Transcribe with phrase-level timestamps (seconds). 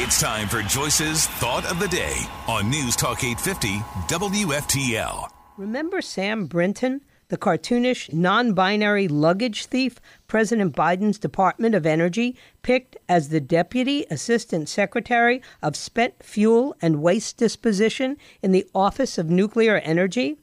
[0.00, 5.28] It's time for Joyce's Thought of the Day on News Talk 850 WFTL.
[5.56, 12.96] Remember Sam Brinton, the cartoonish, non binary luggage thief President Biden's Department of Energy picked
[13.08, 19.28] as the Deputy Assistant Secretary of Spent Fuel and Waste Disposition in the Office of
[19.28, 20.38] Nuclear Energy?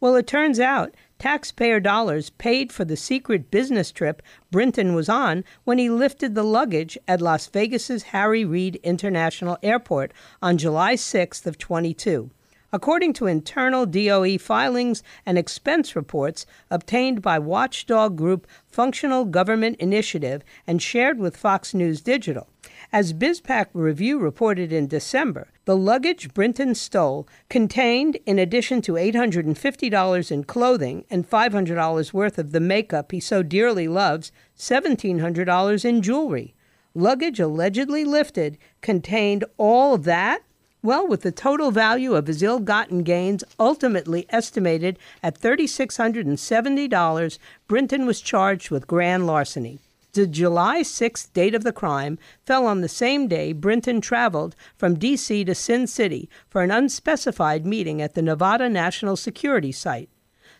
[0.00, 5.44] Well, it turns out taxpayer dollars paid for the secret business trip Brinton was on
[5.64, 11.46] when he lifted the luggage at Las Vegas's Harry Reid International Airport on July 6th
[11.46, 12.30] of 22.
[12.70, 20.42] According to internal DOE filings and expense reports obtained by watchdog group Functional Government Initiative
[20.66, 22.46] and shared with Fox News Digital,
[22.92, 30.30] as BizPac Review reported in December, the luggage Brinton stole contained, in addition to $850
[30.30, 36.54] in clothing and $500 worth of the makeup he so dearly loves, $1,700 in jewelry.
[36.94, 40.42] Luggage allegedly lifted contained all that?
[40.80, 48.06] Well, with the total value of his ill gotten gains ultimately estimated at $3,670, Brinton
[48.06, 49.80] was charged with grand larceny.
[50.12, 54.98] The July 6th date of the crime fell on the same day Brinton traveled from
[54.98, 55.44] D.C.
[55.44, 60.08] to Sin City for an unspecified meeting at the Nevada National Security Site.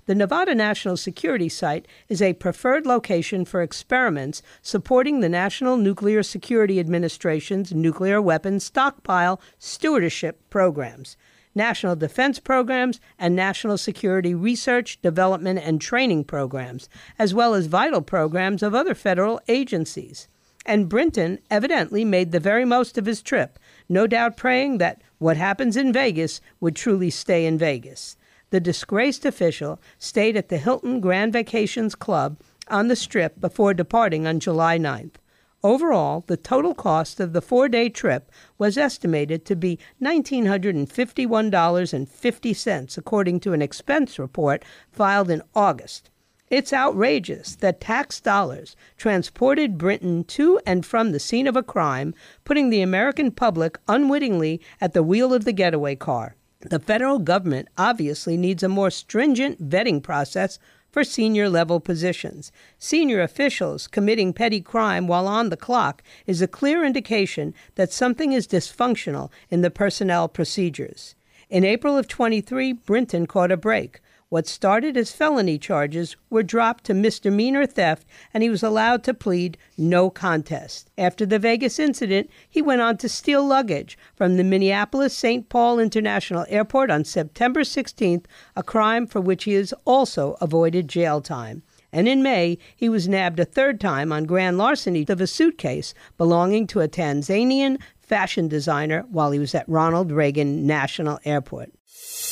[0.08, 6.22] The Nevada National Security Site is a preferred location for experiments supporting the National Nuclear
[6.22, 11.18] Security Administration's nuclear weapons stockpile stewardship programs
[11.54, 18.00] national defense programs, and national security research, development, and training programs, as well as vital
[18.00, 20.26] programs of other federal agencies.
[20.64, 23.58] And Brinton evidently made the very most of his trip,
[23.88, 28.16] no doubt praying that what happens in Vegas would truly stay in Vegas.
[28.50, 34.26] The disgraced official stayed at the Hilton Grand Vacations Club on the Strip before departing
[34.26, 35.16] on July 9th.
[35.62, 43.38] Overall, the total cost of the four day trip was estimated to be $1,951.50, according
[43.40, 46.08] to an expense report filed in August.
[46.48, 52.14] It's outrageous that tax dollars transported Brinton to and from the scene of a crime,
[52.44, 56.37] putting the American public unwittingly at the wheel of the getaway car.
[56.60, 60.58] The federal government obviously needs a more stringent vetting process
[60.90, 62.50] for senior level positions.
[62.78, 68.32] Senior officials committing petty crime while on the clock is a clear indication that something
[68.32, 71.14] is dysfunctional in the personnel procedures.
[71.48, 74.00] In April of 23, Brinton caught a break.
[74.30, 79.14] What started as felony charges were dropped to misdemeanor theft, and he was allowed to
[79.14, 80.90] plead no contest.
[80.98, 85.48] After the Vegas incident, he went on to steal luggage from the Minneapolis St.
[85.48, 91.22] Paul International Airport on September 16th, a crime for which he has also avoided jail
[91.22, 91.62] time.
[91.90, 95.94] And in May, he was nabbed a third time on grand larceny of a suitcase
[96.18, 101.70] belonging to a Tanzanian fashion designer while he was at Ronald Reagan National Airport.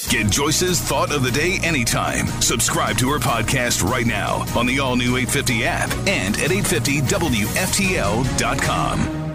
[0.08, 2.26] Get Joyce's Thought of the Day anytime.
[2.40, 9.25] Subscribe to her podcast right now on the all new 850 app and at 850WFTL.com.